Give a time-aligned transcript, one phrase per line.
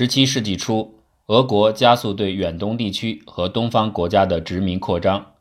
[0.00, 0.94] 十七世纪初，
[1.26, 5.32] 俄国加速对远东地区和东方国家的殖民扩张，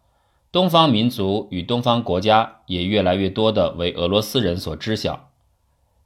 [0.52, 5.30] 东方民族与东方国家也越来越多的为俄罗斯人所知晓。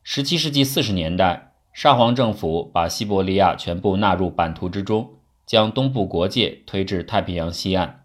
[0.03, 5.13] 十七世纪四十年代，沙皇政府把西伯利亚全部纳入版图之中，
[5.47, 8.03] 将东部国界推至太平洋西岸。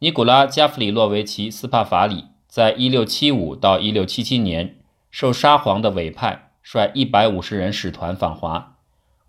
[0.00, 4.78] 尼古拉·加弗里洛维奇·斯帕法里在一六七五到一六七七年
[5.12, 8.73] 受沙皇的委派，率一百五十人使团访华，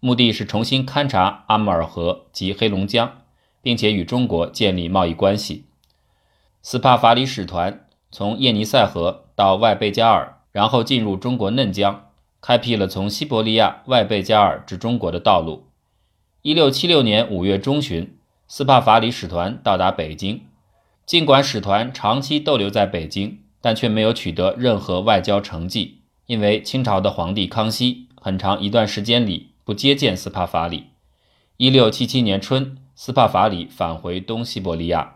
[0.06, 3.24] 目的是重新勘察阿穆尔河及黑龙江，
[3.64, 5.66] 并且与中国建立贸易关系。
[6.62, 15.66] 斯帕法里使团从叶尼塞河到外贝加尔，然后进入中国嫩江，开辟了从西伯利亚外贝加尔至中国的道路。
[16.44, 18.16] 一六七六年五月中旬，
[18.48, 20.44] 斯帕法里使团到达北京。
[21.08, 30.92] 尽管使团长期逗留在北京，但却没有取得任何外交成绩，因为清朝的皇帝康熙很长一段时间里不接见斯帕法里。
[31.58, 35.16] 一六七七年春，斯帕法里返回东西伯利亚，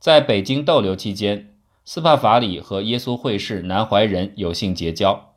[0.00, 5.34] 在北京逗留期间，斯帕法里和耶稣会士南怀仁有幸结交。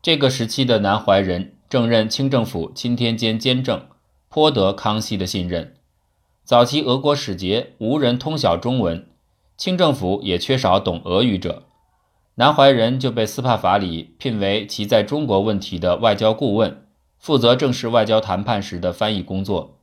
[0.00, 3.86] 这个时期的南怀仁正任清政府钦天监监正，
[4.28, 5.74] 颇得康熙的信任。
[6.44, 9.08] 早期俄国使节无人通晓中文，
[9.56, 11.64] 清政府也缺少懂俄语者。
[12.36, 16.83] 南怀仁就被斯帕法里聘为其在中国问题的外交顾问，
[17.24, 19.78] 负责正式外交谈判时的翻译工作。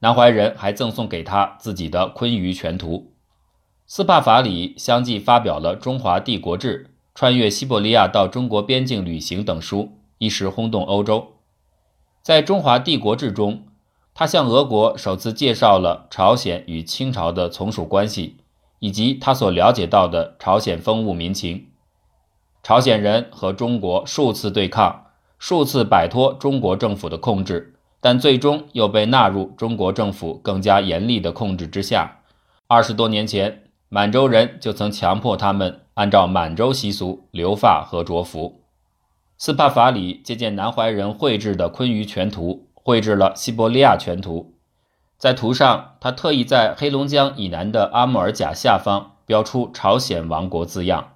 [0.00, 2.96] 南怀仁还赠送给他自己的《昆舆全图》。
[3.86, 11.34] 斯帕法里相继发表了《中华帝国志》《穿越西伯利亚到中国边境旅行》等书，一时轰动欧洲。
[12.20, 13.62] 在《中华帝国志》中，
[14.12, 18.38] 他向俄国首次介绍了朝鲜与清朝的从属关系，
[18.80, 21.68] 以及他所了解到的朝鲜风物民情。
[22.60, 25.01] 朝鲜人和中国数次对抗，
[25.42, 32.18] 数次摆脱中国政府的控制，但最终又被纳入中国政府更加严厉的控制之下。
[32.68, 38.60] 二十多年前，满洲人就曾强迫他们按照满洲习俗留发和着服。
[39.36, 42.68] 斯帕法里借鉴南怀仁绘制的《昆舆全图》。
[42.84, 44.54] 绘制了西伯利亚全图，
[45.18, 51.14] 在图上，他特意在黑龙江以南的阿穆尔甲下方标出“朝鲜王国”字样。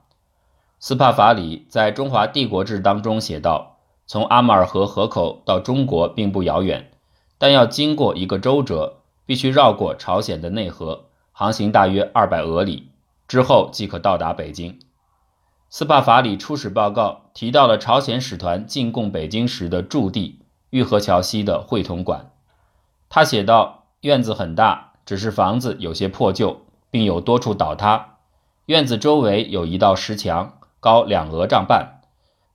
[0.80, 3.75] 斯帕法里在中华帝国志当中写道
[4.06, 6.92] ：“从阿穆尔河河口到中国并不遥远，
[7.38, 12.90] 但要经过一个周折，必须绕过朝鲜的内河，航行大约二百俄里，
[13.26, 14.78] 之后即可到达北京。”
[15.68, 20.40] 斯帕法里出使报告提到了朝鲜使团进贡北京时的驻地。
[20.70, 22.32] 玉河桥西的会同馆，
[23.08, 28.16] 他写道：“院子很大，只是房子有些破旧，并有多处倒塌。
[28.66, 31.95] 院子周围有一道石墙，高两俄丈半。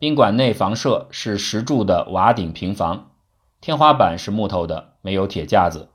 [0.02, 3.12] 宾馆内房舍是石柱的瓦顶平房，
[3.62, 5.90] 天花板是木头的，没有铁架子。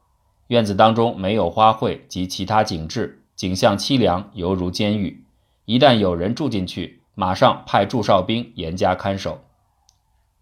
[0.46, 5.24] 院子当中没有花卉及其他景致，景象凄凉，犹如监狱。
[5.64, 9.40] 一旦有人住进去，马上派驻哨兵严加看守。”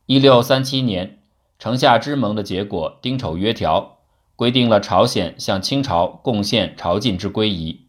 [0.04, 1.20] 一六三七年。
[1.58, 4.00] 城下之盟的结果，丁丑约条
[4.36, 7.86] 规定了朝鲜向清朝贡献朝觐之归仪，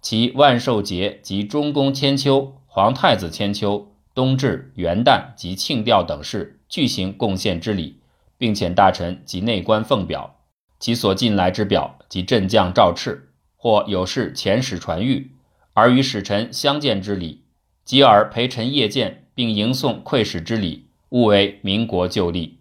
[0.00, 8.00] 其万寿节及中宫千秋、皇太子千秋、冬至、元旦及庆吊等事，具行贡献之礼，
[8.36, 10.40] 并遣大臣及内官奉表，
[10.80, 13.16] 其所进来之表及镇将诏敕，
[13.56, 15.28] 或有事遣使传谕，
[15.72, 17.44] 而与使臣相见之礼，
[17.84, 22.58] 继而陪臣谒见，并迎送馈使之礼，务为民国旧例。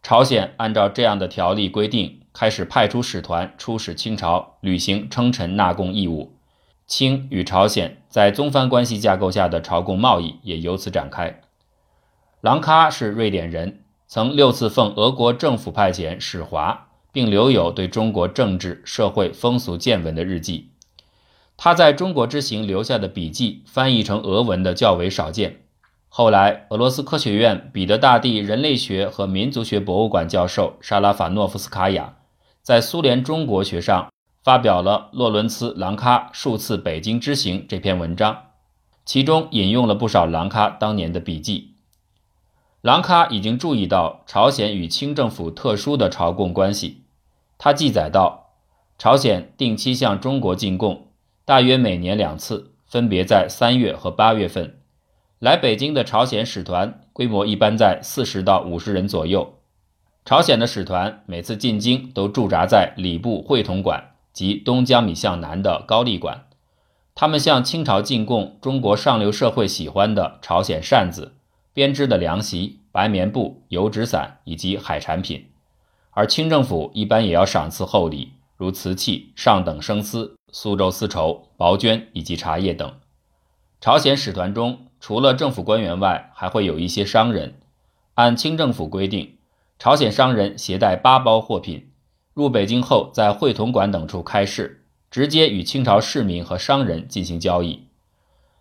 [0.00, 6.36] 朝鲜按照这样的条例规定，开始派出使团出使清朝，履行称臣纳贡义务。
[6.92, 11.40] 清与朝鲜在宗藩关系架构下的朝贡贸易也由此展开。
[12.42, 20.68] 郎卡是瑞典人，曾六次奉俄国政府派遣使华，并留有对中国政治、社会、风俗见闻的日记。
[21.56, 25.62] 他在中国之行留下的笔记，翻译成俄文的较为少见。
[26.10, 32.16] 后来，俄罗斯科学院彼得大帝人类学和民族学博物馆教授沙拉法诺夫斯卡娅
[32.60, 34.12] 在苏联中国学上
[34.42, 38.46] 发表了洛伦茨·郎喀数次北京之行这篇文章，
[39.04, 41.76] 其中引用了不少郎喀当年的笔记。
[42.80, 47.04] 郎喀已经注意到朝鲜与清政府特殊的朝贡关系，
[47.56, 48.54] 他记载道：
[48.98, 51.06] 朝鲜定期向中国进贡，
[51.44, 54.80] 大约每年两次，分别在三月和八月份。
[55.38, 59.54] 来北京的朝鲜使团规模一般在四十到五十人左右。
[60.24, 66.46] 朝鲜的使团每次进京都驻扎在礼部会同馆及东江米向南的高丽馆。
[67.14, 71.34] 他们向清朝进贡中国上流社会喜欢的朝鲜扇子、
[71.74, 75.50] 编织的凉席、白棉布、油纸伞以及海产品。
[76.12, 82.94] 而清政府一般也要赏赐厚礼，如瓷器、上等生丝、苏州丝绸、薄绢以及茶叶等。
[83.80, 87.58] 朝鲜使团中除了政府官员外，还会有一些商人。
[88.14, 89.38] 按清政府规定，
[89.78, 91.90] 朝鲜商人携带八包货品
[92.34, 97.88] 入北京后，在会同馆等处开市，直接与清朝市民和商人进行交易。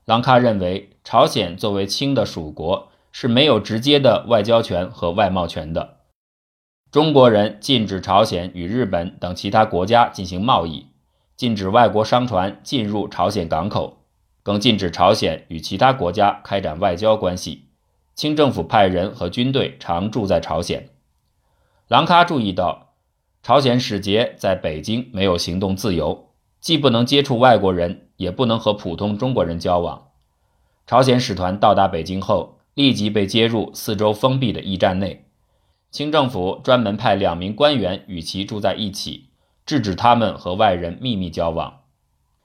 [0.05, 5.97] 郎喀认为，朝鲜作为清的属国，是没有直接的外交权和外贸权的。
[6.91, 10.87] 中国人禁止朝鲜与日本等其他国家进行贸易，
[11.37, 13.99] 禁止外国商船进入朝鲜港口，
[14.43, 17.67] 更禁止朝鲜与其他国家开展外交关系。
[18.13, 20.89] 清政府派人和军队常驻在朝鲜。
[21.87, 22.90] 郎喀注意到，
[23.43, 26.29] 朝鲜使节在北京没有行动自由，
[26.59, 30.09] 既不能接触外国人，也不能和普通中国人交往。
[30.85, 35.25] 朝鲜使团到达北京后，立即被接入四周封闭的驿站内。
[35.89, 39.29] 清政府专门派两名官员与其住在一起，
[39.65, 41.79] 制止他们和外人秘密交往。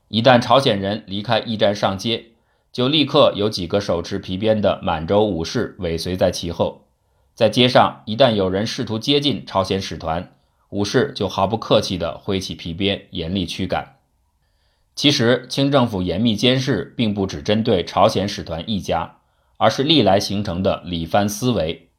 [0.07, 2.31] 一旦朝鲜人离开驿站上街，
[2.71, 6.87] 就立刻有几个手持皮鞭的满洲武士尾随在其后。
[7.35, 10.33] 在街上，一旦有人试图接近朝鲜使团，
[10.69, 13.95] 武士就毫不客气地挥起皮鞭，严厉驱赶。
[14.95, 19.17] 其实，清政府严密监视，并不只针对朝鲜使团一家，
[19.57, 21.89] 而是历来形成的礼藩思维。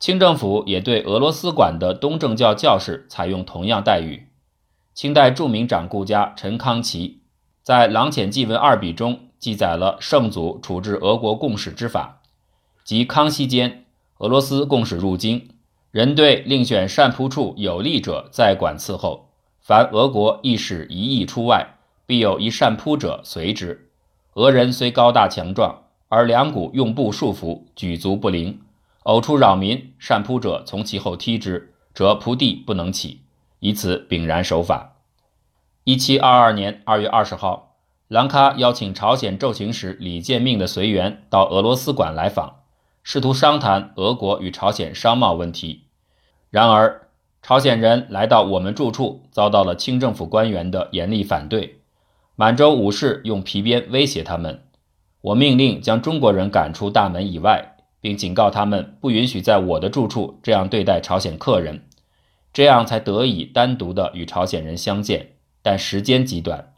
[0.00, 4.26] 清政府也对俄罗斯馆的东正教教士采用同样待遇。
[4.94, 7.20] 清代著名掌故家陈康祺
[7.62, 12.20] 在《郎潜记文二笔》中记载了圣祖处置俄国共使之法，
[12.82, 13.84] 即康熙间，
[14.18, 15.50] 俄罗斯共使入京，
[15.92, 19.28] 人对另选善扑处有利者在管伺候，
[19.60, 21.74] 凡俄国一使一役出外，
[22.06, 23.90] 必有一善扑者随之。
[24.32, 28.58] 俄人虽高大强壮，而两股用布束缚，举足不灵。
[29.02, 33.20] 偶出扰民，善扑者从其后踢之，则扑地不能起，
[33.58, 34.96] 以此秉然守法。
[35.84, 37.76] 一七二二年二月二十号，
[38.08, 42.61] 兰喀邀请朝鲜奏请使李建命的随员到俄罗斯馆来访，
[43.02, 45.84] 试图商谈俄国与朝鲜商贸问题。
[46.50, 47.08] 然而，
[47.42, 51.80] 朝鲜人来到我们住处，遭到了清政府官员的严厉反对。
[52.36, 54.62] 满洲武士用皮鞭威胁他们，
[55.20, 57.68] 我命令将中国人赶出大门以外。
[58.02, 61.84] 并警告他们不允许在我的住处这样对待朝鲜客人，
[62.52, 66.72] 这样才得以单独的与朝鲜人相见，但时间极短。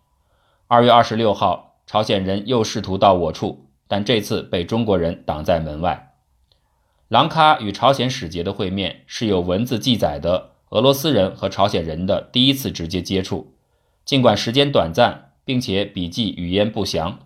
[0.68, 6.13] 二月二十六号，朝鲜人又试图到我处，但这次被中国人挡在门外。
[7.14, 13.52] 郎喀与朝鲜使节的会面是有文字记载的，俄罗斯人和朝鲜人的第一次直接接触，
[14.04, 17.20] 尽管时间短暂，并且笔记语言不详。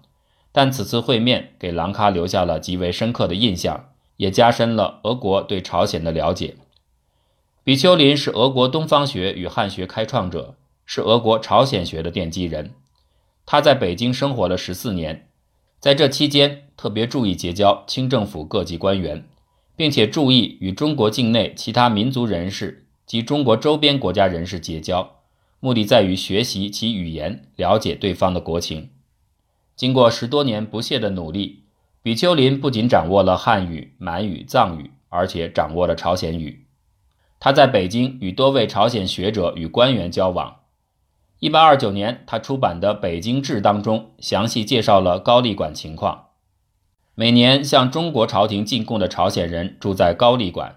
[0.53, 3.89] 但此次会面给郎喀留下了极为深刻的印象，
[4.19, 6.57] 也加深了俄国对朝鲜的了解。
[7.65, 12.75] 比丘林是俄国东方学与汉学开创者，是俄国朝鲜学的奠基人。
[13.47, 15.31] 他在北京生活了十四年，
[15.81, 19.27] 在这期间特别注意结交清政府各级官员，
[19.79, 25.09] 并且注意与中国境内其他民族人士及中国周边国家人士结交，
[25.61, 28.91] 目的在于学习其语言，了解对方的国情。
[29.77, 31.63] 经过十多年不懈的努力，
[32.03, 36.67] 比丘林不仅掌握了汉语、满语、藏语，而且掌握了朝鲜语。
[37.39, 40.57] 他在北京与多位朝鲜学者与官员交往。
[41.39, 46.28] 一八二九年，他出版的《北京志》当中详细介绍了高丽馆情况。
[47.21, 50.77] 每年向中国朝廷进贡的朝鲜人住在高丽馆，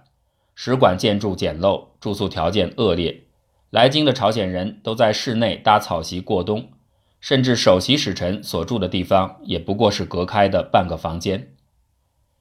[0.56, 3.26] 使馆建筑简陋，住宿条件恶劣。
[3.70, 6.70] 来京的朝鲜人都在室内搭草席过冬。
[7.20, 11.50] 甚至首席使臣所住的地方也不过是隔开的半个房间。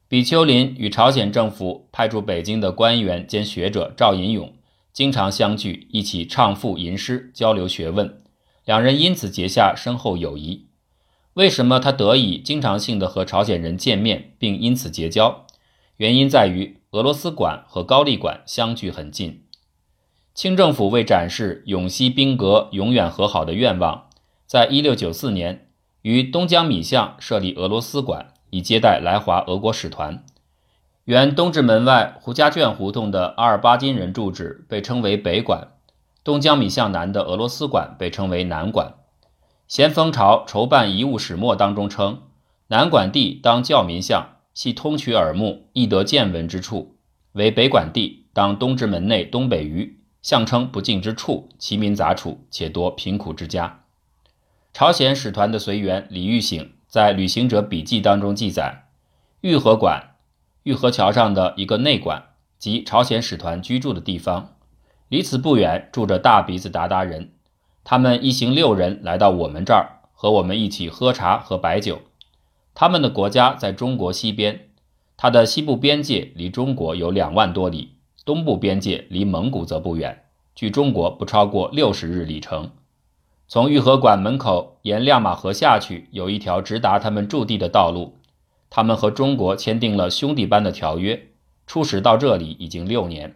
[0.08, 4.54] 比丘林与朝鲜政府派驻北京的官员兼学者赵寅勇
[4.94, 8.22] 经常相聚，一起唱赋吟诗，交流学问，
[8.64, 10.69] 两人因此结下深厚友谊。
[11.40, 15.46] 为什么他得以经常性的和朝鲜人见面，并因此结交？
[15.96, 19.42] 原因在于俄罗斯馆和高丽馆相距很近。
[20.34, 24.10] 清政府为展示永西兵革、永远和好的愿望。
[24.46, 25.68] 在一六九四年，
[26.02, 30.22] 于东江米巷设立俄罗斯馆，以接待来华俄国使团。
[31.04, 35.68] 原东直门外胡家圈胡同的阿尔巴金人住址被称为北馆，
[36.22, 38.96] 东江米巷南的俄罗斯馆被称为南馆。
[39.70, 42.22] 咸丰朝筹办遗物始末当中称，
[42.66, 46.96] 南馆地当教民巷，系通衢耳目，易得见闻之处；
[47.34, 53.84] 为北馆地当东直门内东北隅，象称不敬之处，其民杂处，且多贫苦之家。
[54.72, 58.88] 朝鲜使团的随员李玉醒在《旅行者笔记》当中记载，
[59.42, 60.16] 玉河馆，
[60.64, 64.56] 玉河桥上的一个内馆，即朝鲜使团居住的地方。
[65.06, 67.34] 离此不远住着大鼻子鞑靼人，
[67.82, 72.02] 他们一行六人来到我们这儿，和我们一起喝茶喝白酒。
[72.74, 74.68] 他们的国家在中国西边，
[75.16, 82.70] 它的西部边界离中国有两万多里，东部边界离蒙古则不远，距中国不超过六十日里程。
[83.48, 88.20] 从玉河馆门口沿亮马河下去，有一条直达他们驻地的道路。
[88.68, 91.30] 他们和中国签订了兄弟般的条约，
[91.66, 93.34] 出使到这里已经六年，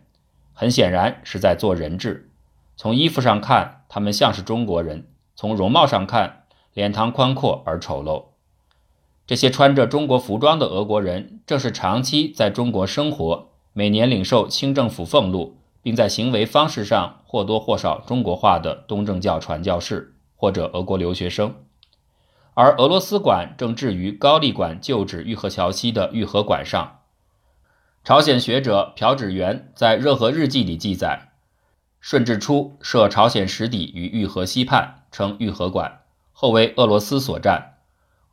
[0.53, 2.31] 很显然是在做人质。
[2.77, 5.03] 从衣服上看，他们像是中国人；
[5.37, 8.25] 从容貌上看，脸庞宽阔而丑陋。
[9.27, 21.55] 这些穿着中国服装的俄国人，正是长期在中国生活，每年领受清政府俸禄，并在行为方式上或多或少中国化的东正教传教士或者俄国留学生。
[22.55, 27.01] 而俄罗斯馆正置于高丽馆旧址玉河桥西的玉河馆上。
[28.05, 31.33] 朝鲜学者朴志元在《热河日记》里记载，
[32.07, 36.03] 顺治初设朝鲜实底于玉河西畔，称玉河馆，
[36.35, 37.79] 后为俄罗斯所占。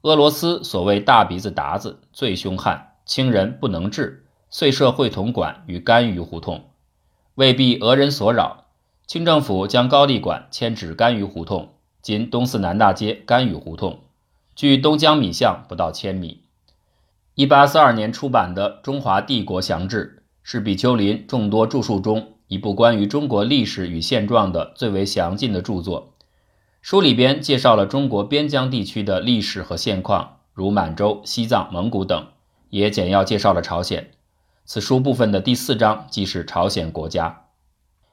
[0.02, 6.66] 俄罗斯所谓大鼻子鞑子最凶悍，清人不能治，遂设会同馆于甘榆胡同。
[7.36, 8.66] 为避俄人所扰，
[9.08, 14.02] 清政府将高丽馆迁至甘榆胡同，今东四南大街甘榆胡同。
[14.54, 16.44] 距东江米巷不到千米。
[17.36, 26.16] 一八四二年出版的《中华帝国详志》是比丘林众多著述中一部关于中国历史与现状的最为详尽的著作。
[26.82, 32.28] 书里边介绍了中国边疆地区的历史和现况，如满洲、西藏、蒙古等，
[32.70, 34.12] 也简要介绍了朝鲜。
[34.66, 37.46] 此书部分的第四章即是朝鲜国家。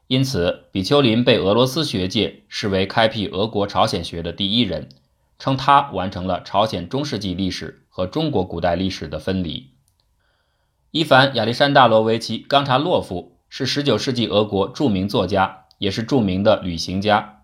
[0.07, 4.89] 因此，比丘林被俄罗斯学界视为开辟俄国朝鲜学的第一人。
[5.41, 9.71] 称他完成了朝鲜中世纪历史和中国古代历史的分离。
[10.91, 17.43] 伊凡·亚历山大罗维奇·冈察洛夫是19世纪俄国著名作家，也是著名的旅行家。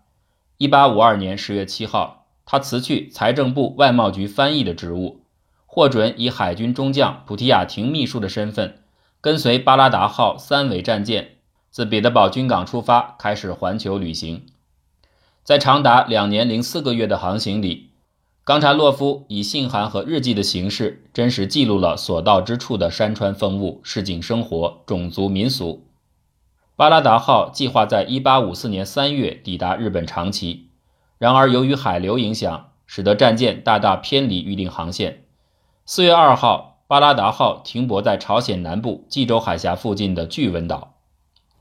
[0.59, 5.21] 1852年10月7号，他辞去财政部外贸局翻译的职务，
[5.65, 8.83] 获准以海军中将普提亚廷秘书的身份，
[9.19, 11.37] 跟随巴拉达号三桅战舰
[11.69, 14.45] 自彼得堡军港出发，开始环球旅行。
[15.43, 17.89] 在长达两年零四个月的航行里，
[18.43, 25.84] 冈察洛夫以信函和日记的形式，真实记录了所到之处的山川风物、市井生活、种族民俗。
[26.77, 30.71] 巴拉达号计划在一八五四年三月抵达日本长崎，
[31.17, 35.23] 然而由于海流影响，使得战舰大大偏离预定航线。
[35.85, 40.95] 四月二号，巴拉达号停泊在朝鲜南部济州海峡附近的巨文岛。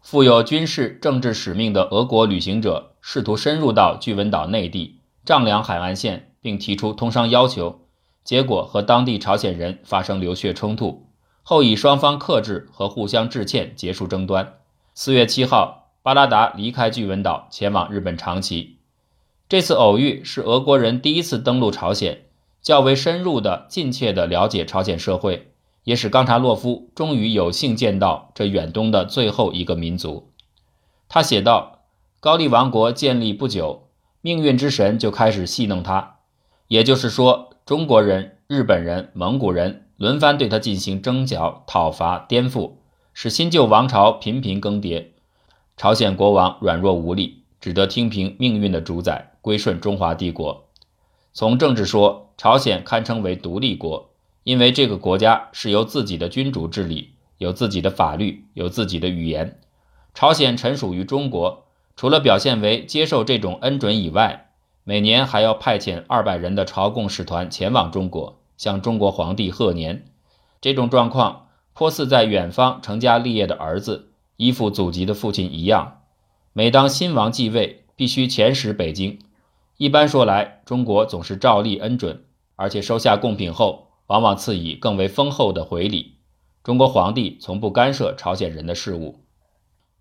[0.03, 7.83] 负有军事政治使命的俄国旅行者试图深入到巨文岛内地，丈量海岸线，并提出通商要求，
[8.25, 11.07] 结果和当地朝鲜人发生流血冲突，
[11.45, 14.55] 后以双方克制和互相致歉结束争端。
[14.97, 18.79] 四月七号，巴拉达离开巨文岛，前往日本长崎。
[19.49, 22.27] 这次偶遇是俄国人第一次登陆朝鲜，
[22.63, 25.51] 较为深入的、近切的了解朝鲜社会。
[25.83, 30.31] 也使冈察洛夫终于有幸见到这远东的最后一个民族。
[31.09, 31.81] 他写道
[32.21, 33.89] ：“高丽王国建立不久，
[34.21, 36.19] 命运之神就开始戏弄他，
[36.69, 42.75] 也就是说，中国人、日本人、蒙古人轮番对他进行征剿、讨伐、颠覆，
[43.17, 45.07] 使新旧王朝频频更迭。
[45.77, 50.67] 朝鲜国王软弱无力，只得听凭命运的主宰，归顺中华帝国。
[51.33, 54.11] 从政治说，朝鲜堪称为独立国。”
[54.43, 59.61] 因为这个国家是由自己的君主治理，有自己的法律，有自己的语言。
[60.13, 61.65] 朝鲜臣属于中国，
[61.97, 64.51] 除了表现为接受这种恩准以外，
[64.83, 70.05] 每年还要派遣二百人的朝贡使团前往中国，向中国皇帝贺年。
[70.61, 71.44] 这种状况
[71.75, 76.01] 颇似在远方成家立业的儿子依附祖籍的父亲一样。
[76.53, 79.19] 每当新王继位，必须遣使北京。
[79.77, 82.25] 一般说来，中国总是照例恩准，
[82.57, 83.85] 而且收下贡品后。
[84.07, 86.17] 往往赐以更为丰厚的回礼。
[86.63, 89.21] 中国皇帝从不干涉朝鲜人的事务。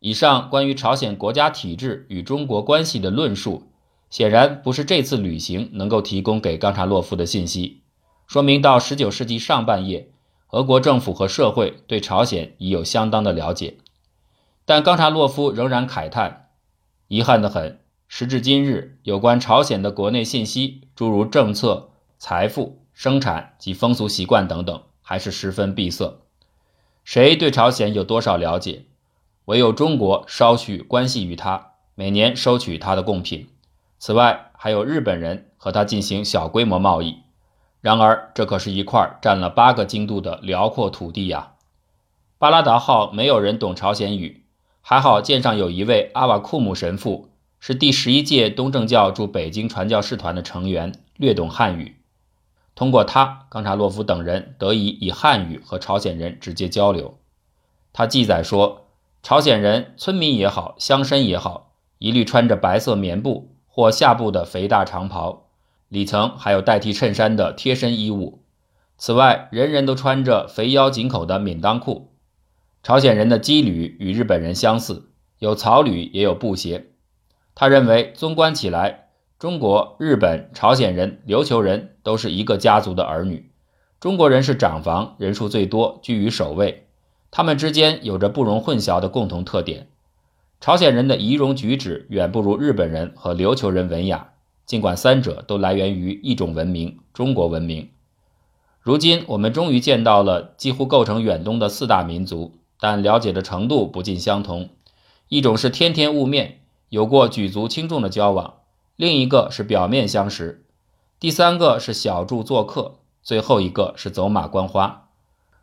[0.01, 3.71] 以上关于朝鲜国家体制与中国关系的论述，
[4.09, 7.83] 显然不是这次旅行能够提供给冈察洛夫的信息。
[8.27, 10.09] 说明到19世纪上半叶，
[10.53, 13.77] 俄国政府和社会对朝鲜已有相当的了解。
[14.65, 16.49] 但冈察洛夫仍然慨叹：
[17.07, 22.79] 遗憾得很，时至今日，有关朝鲜的国内信息，诸如政策、财富。
[22.93, 26.19] 生产及风俗习惯等等，还是十分闭塞。
[27.03, 28.85] 谁对朝鲜有多少了解？
[29.45, 33.49] 唯有中国稍许关系于他，每年收取他的贡品。
[33.97, 37.17] 此外，还有日本人和他进行小规模贸易。
[37.83, 41.55] 然而，这可是一块占了八个经度的辽阔土地呀！
[42.37, 44.45] 巴拉达号没有人懂朝鲜语，
[44.79, 47.27] 还好舰上有一位阿瓦库姆神父，
[47.59, 51.97] 是第十一届东正教驻北京传教士团的成员，略懂汉语。
[52.73, 57.17] 通过他，冈察洛夫等人得以以汉语和朝鲜人直接交流。
[57.91, 58.85] 他记载说，
[59.21, 65.42] 朝鲜人村民也好，乡绅也好，一律穿着白色棉布或下布的肥大长袍，
[65.93, 68.41] 里层还有代替衬衫的贴身衣物。
[68.97, 72.15] 此外，人人都穿着肥腰紧口的免裆裤。
[72.81, 76.87] 朝鲜人的机履与日本人相似，有草履也有布鞋。
[77.53, 83.51] 他认为，纵观起来，中国、日本、朝鲜人、琉球人都是一个家族的儿女。
[83.99, 86.87] 中国人是长房，人数最多，居于首位。
[87.29, 89.89] 他们之间有着不容混淆的共同特点。
[90.59, 94.32] 朝鲜人的仪容举止远不如日本人和琉球人文雅，
[94.65, 97.89] 尽管三者都来源于一种文明——中国文明。
[98.81, 102.55] 如今，我们终于见到了几乎构成远东的四大民族。
[102.79, 104.67] 但了解的程度不尽相同，
[105.29, 108.55] 一种是天天晤面，有过举足轻重的交往；
[108.97, 110.65] 另一个是表面相识；
[111.17, 115.07] 第三个是小住做客；最后一个是走马观花。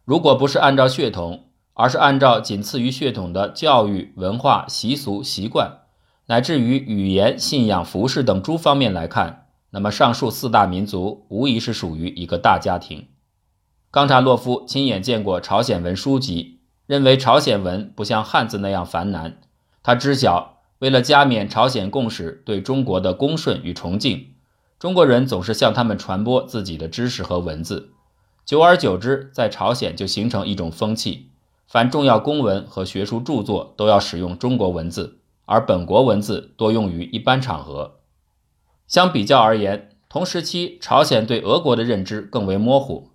[0.06, 5.79] 如果不是按照血统，而是按照仅次于血统的教育、文化、习俗、习惯，
[6.30, 13.08] 乃至于语言、信仰、服饰等诸方面来看，那么上述四大民族无疑是属于一个大家庭。
[13.90, 16.60] 冈察洛夫亲眼见过朝鲜文书籍。
[16.86, 19.38] 认为朝鲜文不像汉字那样繁难。
[19.80, 24.32] 他知晓，为了加冕朝鲜共使对中国的恭顺与崇敬，
[24.76, 27.90] 中国人总是向他们传播自己的知识和文字。
[28.44, 31.30] 久而久之，在朝鲜就形成一种风气：
[31.68, 37.98] 凡重要公文和学术著作都要使用中国文字，而本国文字多用于一般场合。
[38.86, 43.10] 相比较而言，同时期朝鲜对俄国的认知更为模糊。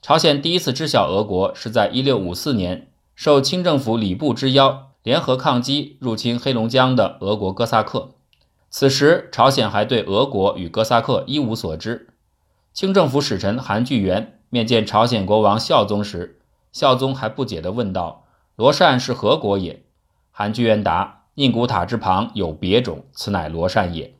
[0.00, 2.86] 朝鲜第一次知晓俄国是在1654年。
[3.14, 8.12] 受清政府礼部之邀，联合抗击入侵黑龙江的俄国哥萨克。
[8.70, 12.14] 此时，朝鲜还对俄国与哥萨克一无所知。
[12.72, 16.40] 清政府使臣韩巨源面见朝鲜国王孝宗时，
[16.72, 18.24] 孝宗还不解地问道
[18.56, 19.84] ：“罗善是何国也？”
[20.32, 24.18] 韩巨源答：“宁古塔之旁有别种，此乃罗善也。”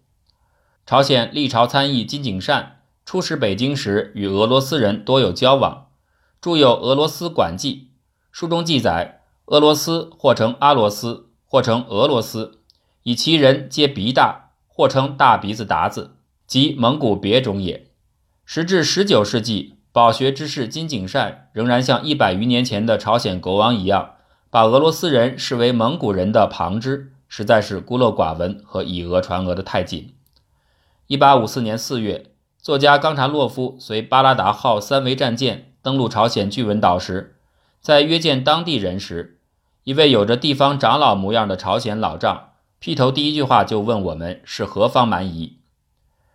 [0.87, 5.89] 朝鲜历朝参议金景善出使北京时，与俄罗斯人多有交往，
[6.41, 7.75] 著有《俄罗斯馆记》。
[8.33, 12.63] 书中记载，俄罗斯或称阿罗斯，或称俄罗斯，
[13.03, 17.91] 以其人皆鼻大，或称大鼻子达子，即蒙古别种也。
[18.47, 24.15] 时至十九世纪，饱学之士金景善仍然像一百余年前的朝鲜国王一样，
[24.53, 30.17] 把俄罗斯人视为蒙古人的旁支，实在是孤陋寡闻和以讹传讹的太紧。
[31.07, 37.37] 一八五四年四月，作家冈察洛夫随巴拉达号三桅战舰登陆朝鲜巨文岛时。
[37.81, 39.39] 在约见当地人时，
[39.85, 45.61] 一位有着地方长老模样的朝鲜老丈劈头第一句话就问我们是何方蛮夷，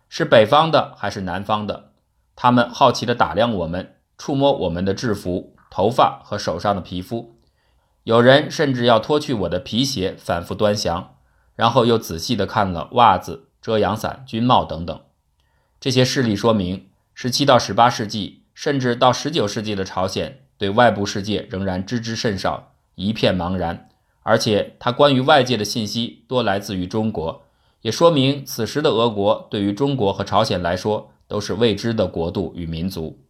[0.07, 1.91] 是北方的还是南方的？
[2.33, 7.34] 他们好奇地打量我们，触摸我们的制服、头发和手上的皮肤，
[8.05, 11.15] 有人甚至要脱去我的皮鞋，反复端详，
[11.55, 15.01] 然后又仔细地看了袜子、遮阳伞、军帽等等。
[15.79, 20.43] 这些事例说明，十七到十八世纪，甚至到十九世纪的朝鲜。
[20.59, 23.89] 对外部世界仍然知之甚少，一片茫然，
[24.21, 27.41] 而且他关于外界的信息多来自于中国，
[27.81, 33.24] 也说明此时的俄国对于中国和朝鲜来说都是未知的国度与民族。